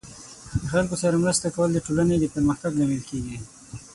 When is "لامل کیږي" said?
2.79-3.37